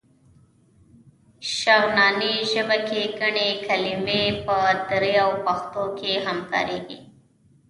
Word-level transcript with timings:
شغناني 1.57 2.33
ژبه 2.51 2.77
کې 2.87 3.01
ګڼې 3.19 3.49
کلمې 3.67 4.23
په 4.45 4.55
دري 4.89 5.13
او 5.23 5.31
پښتو 5.45 5.83
کې 5.99 6.13
هم 6.25 6.37
کارېږي. 6.51 6.99